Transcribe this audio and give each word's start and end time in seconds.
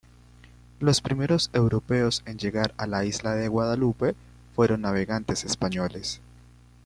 Los 0.79 0.99
primeros 0.99 1.51
europeos 1.53 2.23
en 2.25 2.39
llegar 2.39 2.73
a 2.77 2.87
la 2.87 3.05
isla 3.05 3.35
de 3.35 3.47
Guadalupe 3.49 4.15
fueron 4.55 4.81
navegantes 4.81 5.43
españoles. 5.43 6.19